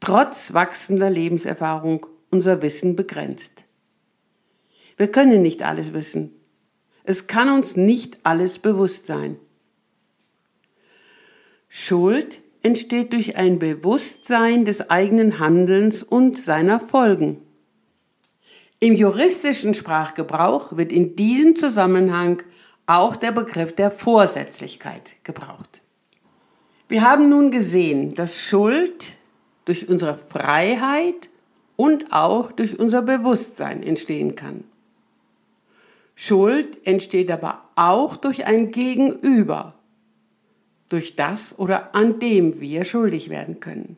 trotz 0.00 0.52
wachsender 0.52 1.08
Lebenserfahrung, 1.08 2.06
unser 2.30 2.60
Wissen 2.60 2.94
begrenzt. 2.94 3.52
Wir 4.98 5.08
können 5.08 5.40
nicht 5.40 5.62
alles 5.62 5.94
wissen. 5.94 6.32
Es 7.04 7.26
kann 7.26 7.48
uns 7.48 7.74
nicht 7.74 8.18
alles 8.22 8.58
bewusst 8.58 9.06
sein. 9.06 9.36
Schuld 11.68 12.42
entsteht 12.62 13.14
durch 13.14 13.36
ein 13.36 13.58
Bewusstsein 13.58 14.66
des 14.66 14.90
eigenen 14.90 15.38
Handelns 15.38 16.02
und 16.02 16.38
seiner 16.38 16.80
Folgen. 16.80 17.43
Im 18.84 18.96
juristischen 18.96 19.72
Sprachgebrauch 19.72 20.76
wird 20.76 20.92
in 20.92 21.16
diesem 21.16 21.56
Zusammenhang 21.56 22.42
auch 22.84 23.16
der 23.16 23.32
Begriff 23.32 23.74
der 23.74 23.90
Vorsätzlichkeit 23.90 25.16
gebraucht. 25.24 25.80
Wir 26.88 27.00
haben 27.00 27.30
nun 27.30 27.50
gesehen, 27.50 28.14
dass 28.14 28.42
Schuld 28.42 29.14
durch 29.64 29.88
unsere 29.88 30.18
Freiheit 30.18 31.30
und 31.76 32.12
auch 32.12 32.52
durch 32.52 32.78
unser 32.78 33.00
Bewusstsein 33.00 33.82
entstehen 33.82 34.34
kann. 34.34 34.64
Schuld 36.14 36.86
entsteht 36.86 37.30
aber 37.30 37.62
auch 37.76 38.18
durch 38.18 38.44
ein 38.44 38.70
Gegenüber, 38.70 39.76
durch 40.90 41.16
das 41.16 41.58
oder 41.58 41.94
an 41.94 42.18
dem 42.18 42.60
wir 42.60 42.84
schuldig 42.84 43.30
werden 43.30 43.60
können. 43.60 43.96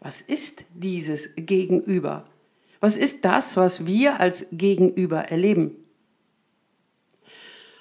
Was 0.00 0.20
ist 0.20 0.66
dieses 0.74 1.30
Gegenüber? 1.34 2.26
Was 2.86 2.94
ist 2.94 3.24
das, 3.24 3.56
was 3.56 3.84
wir 3.84 4.20
als 4.20 4.46
Gegenüber 4.52 5.22
erleben? 5.22 5.74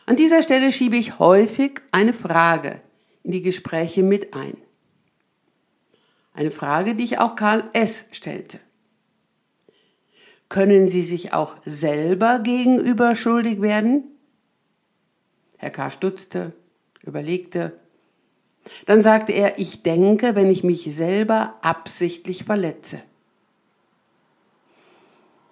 An 0.07 0.15
dieser 0.15 0.41
Stelle 0.41 0.71
schiebe 0.71 0.95
ich 0.95 1.19
häufig 1.19 1.79
eine 1.91 2.11
Frage 2.11 2.81
in 3.21 3.31
die 3.31 3.43
Gespräche 3.43 4.01
mit 4.01 4.33
ein. 4.33 4.57
Eine 6.33 6.49
Frage, 6.49 6.95
die 6.95 7.03
ich 7.03 7.19
auch 7.19 7.35
Karl 7.35 7.69
S. 7.73 8.05
stellte. 8.09 8.59
Können 10.49 10.87
Sie 10.87 11.03
sich 11.03 11.33
auch 11.33 11.57
selber 11.65 12.39
gegenüber 12.39 13.13
schuldig 13.13 13.61
werden? 13.61 14.05
Herr 15.57 15.69
K. 15.69 15.91
stutzte, 15.91 16.53
überlegte. 17.03 17.79
Dann 18.87 19.03
sagte 19.03 19.33
er, 19.33 19.59
ich 19.59 19.83
denke, 19.83 20.33
wenn 20.33 20.49
ich 20.49 20.63
mich 20.63 20.95
selber 20.95 21.59
absichtlich 21.61 22.43
verletze. 22.43 23.03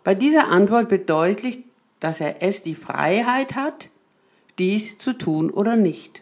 Bei 0.03 0.15
dieser 0.15 0.50
Antwort 0.50 0.91
wird 0.91 1.10
deutlich, 1.10 1.63
dass 2.00 2.19
er 2.19 2.41
es 2.41 2.62
die 2.62 2.75
Freiheit 2.75 3.55
hat, 3.55 3.89
dies 4.60 4.98
zu 4.98 5.13
tun 5.13 5.50
oder 5.50 5.75
nicht. 5.75 6.22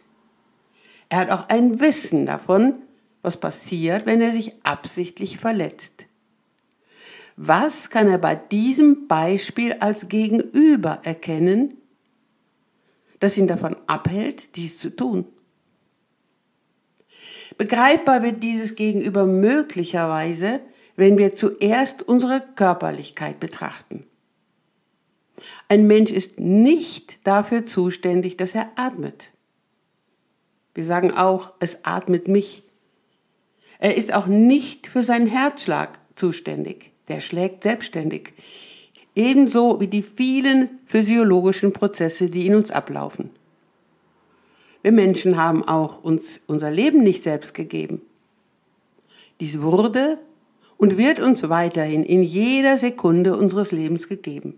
Er 1.09 1.17
hat 1.19 1.29
auch 1.31 1.49
ein 1.49 1.79
Wissen 1.79 2.25
davon, 2.25 2.75
was 3.21 3.37
passiert, 3.37 4.05
wenn 4.05 4.21
er 4.21 4.31
sich 4.31 4.53
absichtlich 4.63 5.37
verletzt. 5.37 6.05
Was 7.35 7.89
kann 7.89 8.07
er 8.07 8.17
bei 8.17 8.35
diesem 8.35 9.07
Beispiel 9.07 9.73
als 9.73 10.09
Gegenüber 10.09 10.99
erkennen, 11.03 11.75
das 13.19 13.37
ihn 13.37 13.47
davon 13.47 13.75
abhält, 13.87 14.55
dies 14.55 14.77
zu 14.77 14.95
tun? 14.95 15.25
Begreifbar 17.57 18.23
wird 18.23 18.43
dieses 18.43 18.75
Gegenüber 18.75 19.25
möglicherweise, 19.25 20.61
wenn 21.01 21.17
wir 21.17 21.35
zuerst 21.35 22.03
unsere 22.03 22.43
Körperlichkeit 22.53 23.39
betrachten. 23.39 24.03
Ein 25.67 25.87
Mensch 25.87 26.11
ist 26.11 26.39
nicht 26.39 27.25
dafür 27.25 27.65
zuständig, 27.65 28.37
dass 28.37 28.53
er 28.53 28.69
atmet. 28.75 29.31
Wir 30.75 30.85
sagen 30.85 31.11
auch, 31.11 31.53
es 31.59 31.85
atmet 31.85 32.27
mich. 32.27 32.61
Er 33.79 33.97
ist 33.97 34.13
auch 34.13 34.27
nicht 34.27 34.85
für 34.85 35.01
seinen 35.01 35.25
Herzschlag 35.25 35.97
zuständig. 36.13 36.91
Der 37.07 37.19
schlägt 37.19 37.63
selbstständig. 37.63 38.33
Ebenso 39.15 39.79
wie 39.79 39.87
die 39.87 40.03
vielen 40.03 40.69
physiologischen 40.85 41.73
Prozesse, 41.73 42.29
die 42.29 42.45
in 42.45 42.53
uns 42.53 42.69
ablaufen. 42.69 43.31
Wir 44.83 44.91
Menschen 44.91 45.35
haben 45.35 45.67
auch 45.67 46.03
uns 46.03 46.39
unser 46.45 46.69
Leben 46.69 46.99
nicht 47.03 47.23
selbst 47.23 47.55
gegeben. 47.55 48.03
Dies 49.39 49.61
wurde 49.61 50.19
und 50.81 50.97
wird 50.97 51.19
uns 51.19 51.47
weiterhin 51.47 52.03
in 52.03 52.23
jeder 52.23 52.75
Sekunde 52.75 53.37
unseres 53.37 53.71
Lebens 53.71 54.09
gegeben. 54.09 54.57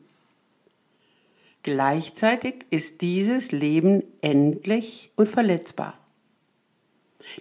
Gleichzeitig 1.64 2.66
ist 2.70 3.02
dieses 3.02 3.52
Leben 3.52 4.04
endlich 4.22 5.12
und 5.18 5.28
verletzbar. 5.28 5.96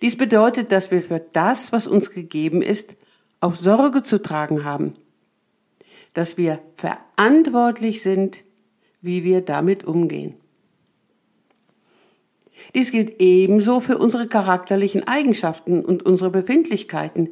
Dies 0.02 0.18
bedeutet, 0.18 0.72
dass 0.72 0.90
wir 0.90 1.00
für 1.00 1.20
das, 1.20 1.70
was 1.70 1.86
uns 1.86 2.10
gegeben 2.10 2.60
ist, 2.60 2.96
auch 3.38 3.54
Sorge 3.54 4.02
zu 4.02 4.20
tragen 4.20 4.64
haben, 4.64 4.94
dass 6.12 6.36
wir 6.36 6.58
verantwortlich 6.74 8.02
sind, 8.02 8.42
wie 9.00 9.22
wir 9.22 9.42
damit 9.42 9.84
umgehen. 9.84 10.34
Dies 12.74 12.90
gilt 12.90 13.20
ebenso 13.20 13.78
für 13.78 13.98
unsere 13.98 14.26
charakterlichen 14.26 15.06
Eigenschaften 15.06 15.84
und 15.84 16.04
unsere 16.04 16.30
Befindlichkeiten. 16.30 17.28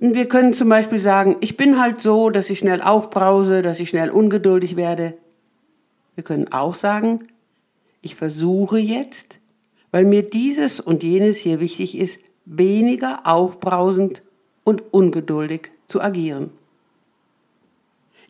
Wir 0.00 0.28
können 0.28 0.52
zum 0.52 0.68
Beispiel 0.68 1.00
sagen, 1.00 1.38
ich 1.40 1.56
bin 1.56 1.80
halt 1.80 2.00
so, 2.00 2.30
dass 2.30 2.50
ich 2.50 2.60
schnell 2.60 2.82
aufbrause, 2.82 3.62
dass 3.62 3.80
ich 3.80 3.88
schnell 3.88 4.10
ungeduldig 4.10 4.76
werde. 4.76 5.14
Wir 6.14 6.22
können 6.22 6.52
auch 6.52 6.76
sagen, 6.76 7.26
ich 8.00 8.14
versuche 8.14 8.78
jetzt, 8.78 9.38
weil 9.90 10.04
mir 10.04 10.22
dieses 10.22 10.78
und 10.78 11.02
jenes 11.02 11.38
hier 11.38 11.58
wichtig 11.58 11.98
ist, 11.98 12.20
weniger 12.44 13.26
aufbrausend 13.26 14.22
und 14.62 14.84
ungeduldig 14.94 15.72
zu 15.88 16.00
agieren. 16.00 16.50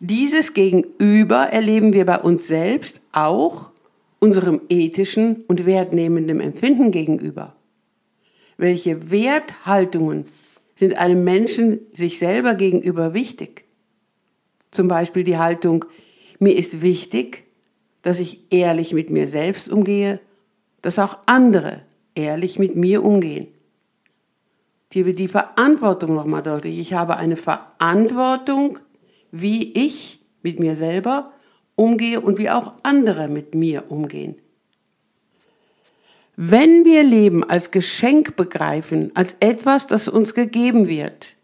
Dieses 0.01 0.55
Gegenüber 0.55 1.49
erleben 1.49 1.93
wir 1.93 2.07
bei 2.07 2.19
uns 2.19 2.47
selbst 2.47 3.03
auch 3.13 3.69
unserem 4.21 4.63
ethischen 4.71 5.45
und 5.49 5.67
wertnehmenden 5.67 6.41
Empfinden 6.41 6.93
gegenüber. 6.93 7.53
Welche 8.57 9.11
Werthaltungen 9.11 10.25
sind 10.79 10.97
einem 10.97 11.25
Menschen 11.25 11.81
sich 11.93 12.19
selber 12.19 12.55
gegenüber 12.55 13.13
wichtig? 13.13 13.65
Zum 14.71 14.89
Beispiel 14.89 15.25
die 15.25 15.39
Haltung, 15.39 15.85
mir 16.39 16.57
ist 16.57 16.81
wichtig, 16.83 17.45
dass 18.03 18.21
ich 18.21 18.41
ehrlich 18.51 18.95
mit 18.95 19.11
mir 19.11 19.29
selbst 19.29 19.69
umgehe 19.69 20.21
dass 20.83 20.99
auch 20.99 21.19
andere 21.27 21.83
ehrlich 22.15 22.59
mit 22.59 22.77
mir 22.77 23.05
umgehen. 23.05 23.49
Hier 24.93 25.07
wird 25.07 25.19
die 25.19 25.29
Verantwortung 25.29 26.15
nochmal 26.15 26.43
deutlich. 26.43 26.79
Ich 26.79 26.95
habe 26.95 27.17
eine 27.17 27.37
Verantwortung, 27.37 28.79
wie 29.31 29.73
ich 29.73 30.21
mit 30.43 30.59
mir 30.59 30.77
selber 30.77 31.33
umgehe 31.75 32.21
und 32.21 32.39
wie 32.39 32.51
auch 32.51 32.73
andere 32.83 33.29
mit 33.29 33.55
mir 33.55 33.91
umgehen. 33.91 34.37
Wenn 36.41 36.85
wir 36.85 37.03
Leben 37.03 37.43
als 37.43 37.73
Geschenk 37.73 38.37
begreifen, 38.37 39.11
als 39.15 39.35
etwas, 39.41 39.89
das 39.89 40.07
uns 40.07 40.35
gegeben 40.35 40.87
wird, 40.87 41.35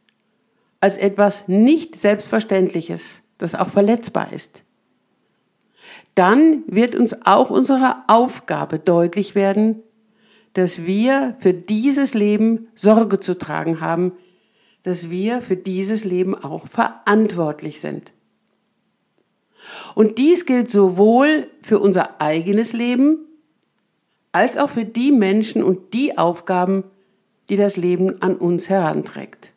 als 0.78 0.96
etwas 0.96 1.48
nicht 1.48 1.96
Selbstverständliches, 1.96 3.20
das 3.36 3.56
auch 3.56 3.70
verletzbar 3.70 4.32
ist, 4.32 4.62
dann 6.14 6.62
wird 6.68 6.94
uns 6.94 7.26
auch 7.26 7.50
unsere 7.50 8.04
Aufgabe 8.06 8.78
deutlich 8.78 9.34
werden, 9.34 9.82
dass 10.52 10.86
wir 10.86 11.34
für 11.40 11.54
dieses 11.54 12.14
Leben 12.14 12.68
Sorge 12.76 13.18
zu 13.18 13.36
tragen 13.36 13.80
haben, 13.80 14.12
dass 14.84 15.10
wir 15.10 15.42
für 15.42 15.56
dieses 15.56 16.04
Leben 16.04 16.36
auch 16.36 16.68
verantwortlich 16.68 17.80
sind. 17.80 18.12
Und 19.96 20.18
dies 20.18 20.46
gilt 20.46 20.70
sowohl 20.70 21.48
für 21.62 21.80
unser 21.80 22.20
eigenes 22.20 22.72
Leben 22.72 23.18
als 24.34 24.56
auch 24.56 24.70
für 24.70 24.84
die 24.84 25.12
Menschen 25.12 25.62
und 25.62 25.94
die 25.94 26.18
Aufgaben, 26.18 26.82
die 27.48 27.56
das 27.56 27.76
Leben 27.76 28.20
an 28.20 28.34
uns 28.34 28.68
heranträgt. 28.68 29.52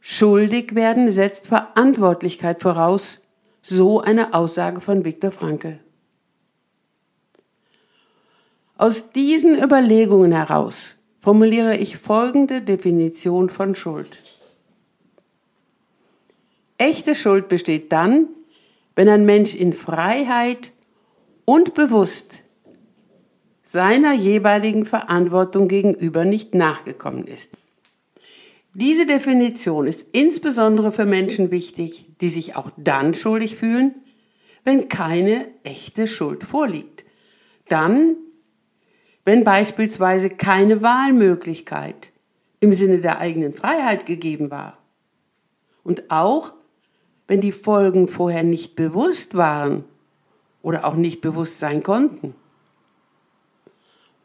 Schuldig 0.00 0.74
werden 0.74 1.12
setzt 1.12 1.46
Verantwortlichkeit 1.46 2.60
voraus, 2.60 3.20
so 3.62 4.00
eine 4.00 4.34
Aussage 4.34 4.80
von 4.80 5.04
Viktor 5.04 5.30
Frankl. 5.30 5.78
Aus 8.76 9.12
diesen 9.12 9.56
Überlegungen 9.56 10.32
heraus 10.32 10.96
formuliere 11.20 11.76
ich 11.76 11.96
folgende 11.96 12.60
Definition 12.60 13.50
von 13.50 13.76
Schuld. 13.76 14.18
Echte 16.76 17.14
Schuld 17.14 17.48
besteht 17.48 17.92
dann, 17.92 18.26
wenn 18.96 19.08
ein 19.08 19.24
Mensch 19.24 19.54
in 19.54 19.72
Freiheit 19.72 20.72
und 21.44 21.74
bewusst 21.74 22.40
seiner 23.74 24.12
jeweiligen 24.12 24.86
Verantwortung 24.86 25.66
gegenüber 25.66 26.24
nicht 26.24 26.54
nachgekommen 26.54 27.26
ist. 27.26 27.50
Diese 28.72 29.04
Definition 29.04 29.88
ist 29.88 30.06
insbesondere 30.12 30.92
für 30.92 31.06
Menschen 31.06 31.50
wichtig, 31.50 32.06
die 32.20 32.28
sich 32.28 32.54
auch 32.54 32.70
dann 32.76 33.14
schuldig 33.14 33.56
fühlen, 33.56 33.96
wenn 34.62 34.88
keine 34.88 35.48
echte 35.64 36.06
Schuld 36.06 36.44
vorliegt. 36.44 37.04
Dann, 37.66 38.14
wenn 39.24 39.42
beispielsweise 39.42 40.30
keine 40.30 40.80
Wahlmöglichkeit 40.80 42.12
im 42.60 42.74
Sinne 42.74 42.98
der 42.98 43.18
eigenen 43.18 43.54
Freiheit 43.54 44.06
gegeben 44.06 44.52
war. 44.52 44.78
Und 45.82 46.12
auch, 46.12 46.52
wenn 47.26 47.40
die 47.40 47.50
Folgen 47.50 48.06
vorher 48.06 48.44
nicht 48.44 48.76
bewusst 48.76 49.36
waren 49.36 49.82
oder 50.62 50.84
auch 50.84 50.94
nicht 50.94 51.20
bewusst 51.20 51.58
sein 51.58 51.82
konnten 51.82 52.36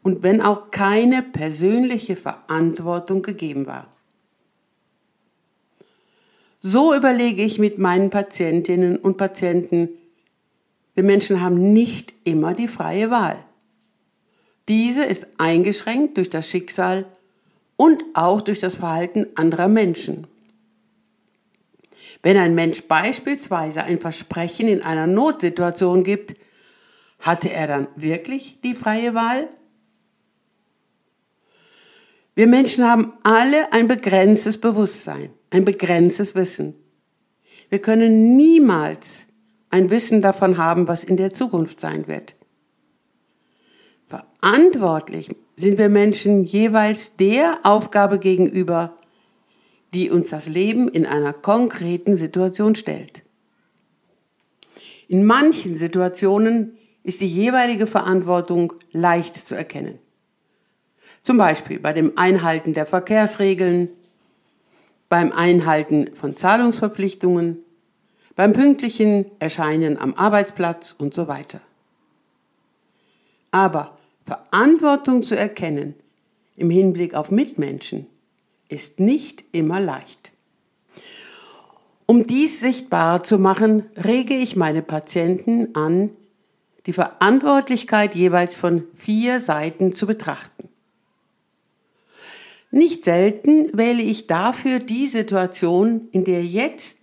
und 0.02 0.22
wenn 0.22 0.40
auch 0.40 0.70
keine 0.70 1.22
persönliche 1.22 2.16
Verantwortung 2.16 3.22
gegeben 3.22 3.66
war. 3.66 3.86
So 6.60 6.94
überlege 6.94 7.42
ich 7.42 7.58
mit 7.58 7.78
meinen 7.78 8.10
Patientinnen 8.10 8.96
und 8.96 9.16
Patienten, 9.16 9.88
wir 10.94 11.04
Menschen 11.04 11.40
haben 11.40 11.72
nicht 11.72 12.12
immer 12.24 12.52
die 12.52 12.68
freie 12.68 13.10
Wahl. 13.10 13.42
Diese 14.68 15.04
ist 15.04 15.26
eingeschränkt 15.38 16.16
durch 16.18 16.28
das 16.28 16.48
Schicksal 16.48 17.06
und 17.76 18.04
auch 18.12 18.42
durch 18.42 18.58
das 18.58 18.74
Verhalten 18.74 19.26
anderer 19.34 19.68
Menschen. 19.68 20.26
Wenn 22.22 22.36
ein 22.36 22.54
Mensch 22.54 22.82
beispielsweise 22.82 23.82
ein 23.82 23.98
Versprechen 23.98 24.68
in 24.68 24.82
einer 24.82 25.06
Notsituation 25.06 26.04
gibt, 26.04 26.36
hatte 27.20 27.50
er 27.50 27.66
dann 27.66 27.88
wirklich 27.96 28.58
die 28.62 28.74
freie 28.74 29.14
Wahl? 29.14 29.48
Wir 32.34 32.46
Menschen 32.46 32.88
haben 32.88 33.12
alle 33.22 33.72
ein 33.72 33.88
begrenztes 33.88 34.58
Bewusstsein, 34.58 35.30
ein 35.50 35.64
begrenztes 35.64 36.34
Wissen. 36.34 36.74
Wir 37.68 37.80
können 37.80 38.36
niemals 38.36 39.24
ein 39.70 39.90
Wissen 39.90 40.22
davon 40.22 40.58
haben, 40.58 40.88
was 40.88 41.04
in 41.04 41.16
der 41.16 41.32
Zukunft 41.32 41.80
sein 41.80 42.08
wird. 42.08 42.34
Verantwortlich 44.08 45.28
sind 45.56 45.78
wir 45.78 45.88
Menschen 45.88 46.44
jeweils 46.44 47.16
der 47.16 47.60
Aufgabe 47.62 48.18
gegenüber, 48.18 48.96
die 49.94 50.10
uns 50.10 50.30
das 50.30 50.46
Leben 50.46 50.88
in 50.88 51.06
einer 51.06 51.32
konkreten 51.32 52.16
Situation 52.16 52.74
stellt. 52.74 53.22
In 55.08 55.24
manchen 55.24 55.76
Situationen 55.76 56.76
ist 57.02 57.20
die 57.20 57.26
jeweilige 57.26 57.86
Verantwortung 57.86 58.72
leicht 58.92 59.36
zu 59.36 59.54
erkennen. 59.54 59.98
Zum 61.22 61.36
Beispiel 61.36 61.78
bei 61.78 61.92
dem 61.92 62.16
Einhalten 62.16 62.74
der 62.74 62.86
Verkehrsregeln, 62.86 63.88
beim 65.08 65.32
Einhalten 65.32 66.10
von 66.14 66.36
Zahlungsverpflichtungen, 66.36 67.58
beim 68.36 68.52
pünktlichen 68.52 69.26
Erscheinen 69.38 69.98
am 69.98 70.14
Arbeitsplatz 70.14 70.94
und 70.96 71.12
so 71.12 71.28
weiter. 71.28 71.60
Aber 73.50 73.96
Verantwortung 74.24 75.22
zu 75.22 75.36
erkennen 75.36 75.94
im 76.56 76.70
Hinblick 76.70 77.14
auf 77.14 77.30
Mitmenschen 77.30 78.06
ist 78.68 79.00
nicht 79.00 79.44
immer 79.52 79.80
leicht. 79.80 80.30
Um 82.06 82.26
dies 82.26 82.60
sichtbarer 82.60 83.22
zu 83.22 83.38
machen, 83.38 83.84
rege 83.96 84.34
ich 84.34 84.56
meine 84.56 84.82
Patienten 84.82 85.74
an, 85.76 86.10
die 86.86 86.92
Verantwortlichkeit 86.92 88.14
jeweils 88.14 88.56
von 88.56 88.84
vier 88.96 89.40
Seiten 89.40 89.92
zu 89.92 90.06
betrachten. 90.06 90.69
Nicht 92.70 93.04
selten 93.04 93.76
wähle 93.76 94.02
ich 94.02 94.26
dafür 94.26 94.78
die 94.78 95.08
Situation, 95.08 96.08
in 96.12 96.24
der 96.24 96.44
jetzt 96.44 96.98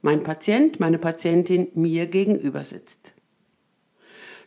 mein 0.00 0.22
Patient, 0.22 0.80
meine 0.80 0.98
Patientin 0.98 1.68
mir 1.74 2.06
gegenüber 2.06 2.64
sitzt. 2.64 3.12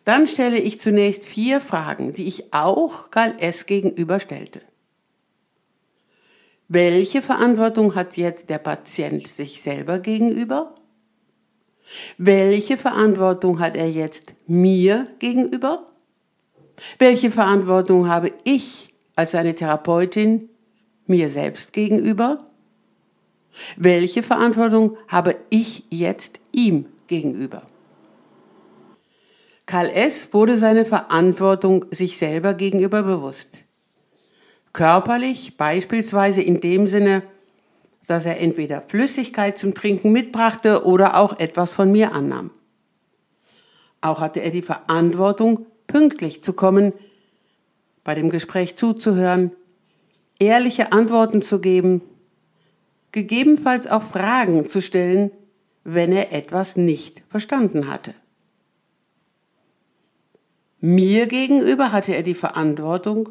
Dann 0.05 0.27
stelle 0.27 0.59
ich 0.59 0.79
zunächst 0.79 1.25
vier 1.25 1.59
Fragen, 1.59 2.13
die 2.13 2.25
ich 2.25 2.53
auch 2.53 3.09
Karl 3.09 3.35
S. 3.39 3.65
gegenüber 3.65 4.19
stellte. 4.19 4.61
Welche 6.67 7.21
Verantwortung 7.21 7.95
hat 7.95 8.17
jetzt 8.17 8.49
der 8.49 8.57
Patient 8.57 9.27
sich 9.27 9.61
selber 9.61 9.99
gegenüber? 9.99 10.75
Welche 12.17 12.77
Verantwortung 12.77 13.59
hat 13.59 13.75
er 13.75 13.89
jetzt 13.89 14.33
mir 14.47 15.07
gegenüber? 15.19 15.91
Welche 16.97 17.31
Verantwortung 17.31 18.09
habe 18.09 18.31
ich 18.43 18.94
als 19.15 19.31
seine 19.31 19.55
Therapeutin 19.55 20.49
mir 21.07 21.29
selbst 21.29 21.73
gegenüber? 21.73 22.45
Welche 23.77 24.23
Verantwortung 24.23 24.97
habe 25.07 25.37
ich 25.49 25.85
jetzt 25.89 26.39
ihm 26.51 26.85
gegenüber? 27.07 27.63
Karl 29.65 29.89
S. 29.89 30.33
wurde 30.33 30.57
seine 30.57 30.85
Verantwortung 30.85 31.85
sich 31.89 32.17
selber 32.17 32.53
gegenüber 32.53 33.03
bewusst. 33.03 33.49
Körperlich 34.73 35.57
beispielsweise 35.57 36.41
in 36.41 36.59
dem 36.59 36.87
Sinne, 36.87 37.23
dass 38.07 38.25
er 38.25 38.39
entweder 38.39 38.81
Flüssigkeit 38.81 39.57
zum 39.57 39.73
Trinken 39.73 40.11
mitbrachte 40.11 40.85
oder 40.85 41.17
auch 41.17 41.39
etwas 41.39 41.71
von 41.71 41.91
mir 41.91 42.11
annahm. 42.11 42.51
Auch 44.01 44.19
hatte 44.19 44.41
er 44.41 44.51
die 44.51 44.61
Verantwortung, 44.61 45.65
pünktlich 45.87 46.43
zu 46.43 46.53
kommen, 46.53 46.93
bei 48.05 48.15
dem 48.15 48.29
Gespräch 48.29 48.77
zuzuhören, 48.77 49.51
ehrliche 50.39 50.93
Antworten 50.93 51.41
zu 51.41 51.59
geben, 51.59 52.01
gegebenenfalls 53.11 53.87
auch 53.87 54.03
Fragen 54.03 54.65
zu 54.65 54.81
stellen, 54.81 55.31
wenn 55.83 56.13
er 56.13 56.31
etwas 56.31 56.77
nicht 56.77 57.23
verstanden 57.29 57.89
hatte. 57.89 58.13
Mir 60.79 61.25
gegenüber 61.25 61.91
hatte 61.91 62.15
er 62.15 62.23
die 62.23 62.35
Verantwortung, 62.35 63.29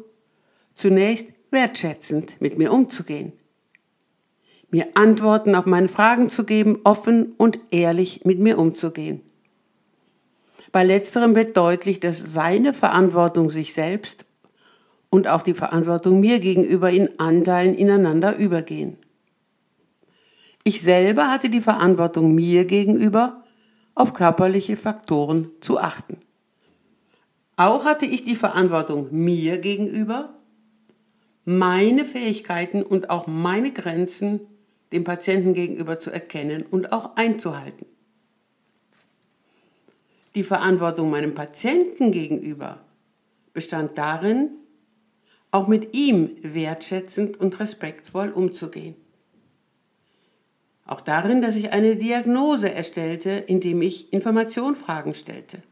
zunächst 0.73 1.27
wertschätzend 1.51 2.41
mit 2.41 2.57
mir 2.57 2.73
umzugehen, 2.73 3.31
mir 4.71 4.87
Antworten 4.95 5.55
auf 5.55 5.65
meine 5.65 5.87
Fragen 5.87 6.29
zu 6.29 6.43
geben, 6.43 6.81
offen 6.83 7.33
und 7.37 7.59
ehrlich 7.71 8.25
mit 8.25 8.39
mir 8.39 8.57
umzugehen. 8.57 9.21
Bei 10.73 10.83
letzterem 10.83 11.33
wird 11.33 11.55
deutlich, 11.55 12.01
dass 12.01 12.17
seine 12.17 12.73
Verantwortung 12.73 13.51
sich 13.51 13.73
selbst 13.73 14.25
und 15.15 15.29
auch 15.29 15.43
die 15.43 15.53
Verantwortung 15.53 16.19
mir 16.19 16.41
gegenüber 16.41 16.91
in 16.91 17.21
Anteilen 17.21 17.73
ineinander 17.73 18.35
übergehen. 18.35 18.97
Ich 20.65 20.81
selber 20.81 21.31
hatte 21.31 21.49
die 21.49 21.61
Verantwortung 21.61 22.35
mir 22.35 22.65
gegenüber, 22.65 23.45
auf 23.93 24.13
körperliche 24.13 24.75
Faktoren 24.75 25.51
zu 25.61 25.79
achten. 25.79 26.17
Auch 27.55 27.85
hatte 27.85 28.05
ich 28.05 28.25
die 28.25 28.35
Verantwortung 28.35 29.07
mir 29.11 29.57
gegenüber, 29.59 30.33
meine 31.45 32.03
Fähigkeiten 32.03 32.83
und 32.83 33.09
auch 33.09 33.25
meine 33.25 33.71
Grenzen 33.71 34.41
dem 34.91 35.05
Patienten 35.05 35.53
gegenüber 35.53 35.97
zu 35.97 36.11
erkennen 36.11 36.65
und 36.69 36.91
auch 36.91 37.15
einzuhalten. 37.15 37.85
Die 40.35 40.43
Verantwortung 40.43 41.09
meinem 41.09 41.33
Patienten 41.33 42.11
gegenüber 42.11 42.79
bestand 43.53 43.97
darin, 43.97 44.49
auch 45.55 45.67
mit 45.69 45.93
ihm 45.93 46.31
wertschätzend 46.41 47.39
und 47.39 47.61
respektvoll 47.61 48.29
umzugehen. 48.29 48.95
Auch 50.85 50.99
darin, 50.99 51.41
dass 51.41 51.55
ich 51.55 51.71
eine 51.71 51.95
Diagnose 51.95 52.73
erstellte, 52.73 53.29
indem 53.29 53.81
ich 53.81 54.11
Informationfragen 54.11 55.15
stellte. 55.15 55.63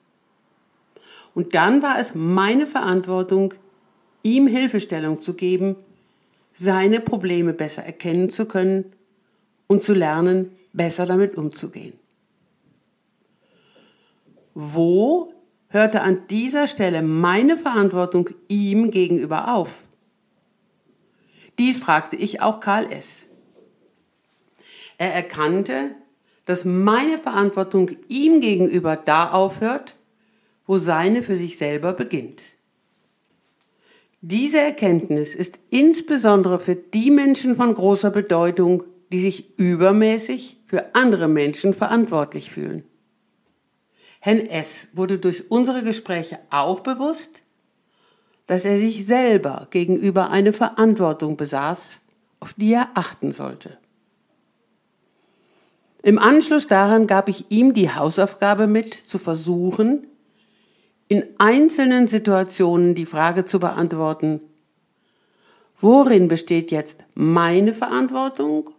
Und 1.36 1.54
dann 1.54 1.82
war 1.82 2.00
es 2.00 2.16
meine 2.16 2.66
Verantwortung, 2.66 3.56
ihm 4.24 4.48
Hilfestellung 4.48 5.20
zu 5.20 5.34
geben, 5.34 5.76
seine 6.54 7.02
Probleme 7.02 7.52
besser 7.52 7.84
erkennen 7.84 8.30
zu 8.30 8.46
können 8.46 8.86
und 9.68 9.82
zu 9.82 9.94
lernen, 9.94 10.52
besser 10.72 11.06
damit 11.06 11.36
umzugehen. 11.36 11.96
Wo 14.54 15.33
hörte 15.74 16.02
an 16.02 16.28
dieser 16.30 16.68
Stelle 16.68 17.02
meine 17.02 17.58
Verantwortung 17.58 18.30
ihm 18.48 18.92
gegenüber 18.92 19.56
auf. 19.56 19.84
Dies 21.58 21.78
fragte 21.78 22.16
ich 22.16 22.42
auch 22.42 22.60
Karl 22.60 22.92
S. 22.92 23.26
Er 25.00 25.14
erkannte, 25.14 25.90
dass 26.46 26.64
meine 26.64 27.18
Verantwortung 27.18 27.92
ihm 28.08 28.40
gegenüber 28.40 28.96
da 28.96 29.32
aufhört, 29.32 29.96
wo 30.68 30.78
seine 30.78 31.24
für 31.24 31.38
sich 31.38 31.58
selber 31.58 31.94
beginnt. 31.94 32.54
Diese 34.22 34.60
Erkenntnis 34.60 35.34
ist 35.34 35.60
insbesondere 35.72 36.60
für 36.60 36.76
die 36.76 37.10
Menschen 37.10 37.56
von 37.56 37.74
großer 37.74 38.12
Bedeutung, 38.12 38.84
die 39.12 39.20
sich 39.20 39.58
übermäßig 39.58 40.58
für 40.68 40.96
andere 40.96 41.28
Menschen 41.28 41.74
verantwortlich 41.74 42.52
fühlen. 42.52 42.84
Herrn 44.26 44.46
S. 44.46 44.88
wurde 44.94 45.20
durch 45.20 45.52
unsere 45.52 45.84
Gespräche 45.84 46.40
auch 46.50 46.80
bewusst, 46.80 47.42
dass 48.48 48.64
er 48.64 48.78
sich 48.78 49.06
selber 49.06 49.68
gegenüber 49.70 50.30
eine 50.30 50.54
Verantwortung 50.54 51.36
besaß, 51.36 52.00
auf 52.40 52.54
die 52.54 52.72
er 52.72 52.88
achten 52.94 53.34
sollte. 53.34 53.78
Im 56.04 56.20
Anschluss 56.20 56.68
daran 56.68 57.06
gab 57.06 57.28
ich 57.28 57.52
ihm 57.52 57.74
die 57.74 57.94
Hausaufgabe 57.94 58.66
mit, 58.66 58.94
zu 58.94 59.20
versuchen, 59.20 60.08
in 61.10 61.26
einzelnen 61.38 62.08
Situationen 62.08 62.96
die 62.96 63.06
Frage 63.06 63.44
zu 63.44 63.60
beantworten, 63.60 64.40
worin 65.82 66.30
besteht 66.30 66.72
jetzt 66.72 67.04
meine 67.14 67.74
Verantwortung 67.74 68.70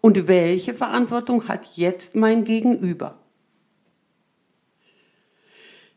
und 0.00 0.26
welche 0.26 0.74
Verantwortung 0.74 1.46
hat 1.46 1.76
jetzt 1.76 2.16
mein 2.16 2.42
Gegenüber? 2.42 3.21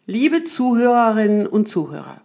Liebe 0.07 0.43
Zuhörerinnen 0.43 1.47
und 1.47 1.67
Zuhörer, 1.67 2.21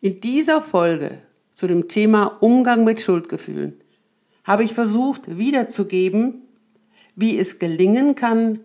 in 0.00 0.20
dieser 0.20 0.62
Folge 0.62 1.18
zu 1.52 1.66
dem 1.66 1.88
Thema 1.88 2.26
Umgang 2.40 2.84
mit 2.84 3.00
Schuldgefühlen 3.00 3.80
habe 4.44 4.62
ich 4.62 4.72
versucht 4.72 5.36
wiederzugeben, 5.36 6.42
wie 7.16 7.36
es 7.40 7.58
gelingen 7.58 8.14
kann, 8.14 8.60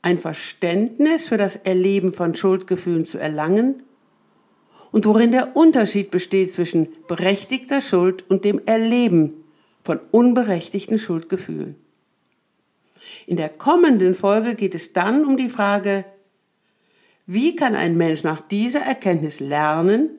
ein 0.00 0.18
Verständnis 0.18 1.28
für 1.28 1.36
das 1.36 1.54
Erleben 1.54 2.14
von 2.14 2.34
Schuldgefühlen 2.34 3.04
zu 3.04 3.16
erlangen 3.16 3.84
und 4.90 5.06
worin 5.06 5.30
der 5.30 5.56
Unterschied 5.56 6.10
besteht 6.10 6.52
zwischen 6.52 6.88
berechtigter 7.06 7.80
Schuld 7.80 8.28
und 8.28 8.44
dem 8.44 8.60
Erleben 8.66 9.34
von 9.84 10.00
unberechtigten 10.10 10.98
Schuldgefühlen. 10.98 11.76
In 13.28 13.36
der 13.36 13.50
kommenden 13.50 14.16
Folge 14.16 14.56
geht 14.56 14.74
es 14.74 14.92
dann 14.92 15.24
um 15.24 15.36
die 15.36 15.48
Frage, 15.48 16.04
wie 17.26 17.54
kann 17.54 17.74
ein 17.74 17.96
Mensch 17.96 18.24
nach 18.24 18.40
dieser 18.40 18.80
Erkenntnis 18.80 19.38
lernen, 19.38 20.18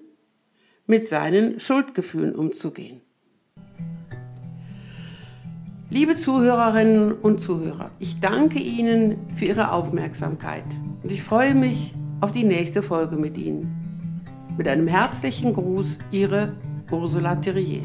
mit 0.87 1.07
seinen 1.07 1.59
Schuldgefühlen 1.59 2.33
umzugehen? 2.33 3.01
Liebe 5.89 6.15
Zuhörerinnen 6.15 7.11
und 7.11 7.39
Zuhörer, 7.39 7.91
ich 7.99 8.19
danke 8.19 8.59
Ihnen 8.59 9.17
für 9.35 9.45
Ihre 9.45 9.71
Aufmerksamkeit 9.71 10.65
und 11.03 11.11
ich 11.11 11.21
freue 11.21 11.53
mich 11.53 11.93
auf 12.21 12.31
die 12.31 12.45
nächste 12.45 12.81
Folge 12.81 13.15
mit 13.15 13.37
Ihnen. 13.37 13.69
Mit 14.57 14.67
einem 14.67 14.87
herzlichen 14.87 15.53
Gruß, 15.53 15.99
Ihre 16.11 16.55
Ursula 16.89 17.35
Thierrier. 17.35 17.83